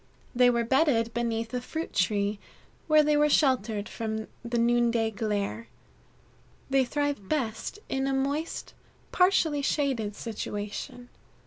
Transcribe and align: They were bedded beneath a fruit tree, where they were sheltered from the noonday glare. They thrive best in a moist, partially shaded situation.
They 0.33 0.49
were 0.49 0.63
bedded 0.63 1.13
beneath 1.13 1.53
a 1.53 1.61
fruit 1.61 1.93
tree, 1.93 2.39
where 2.87 3.03
they 3.03 3.15
were 3.15 3.29
sheltered 3.29 3.87
from 3.87 4.27
the 4.43 4.57
noonday 4.57 5.11
glare. 5.11 5.67
They 6.71 6.85
thrive 6.85 7.29
best 7.29 7.77
in 7.87 8.07
a 8.07 8.13
moist, 8.15 8.73
partially 9.11 9.61
shaded 9.61 10.15
situation. 10.15 11.09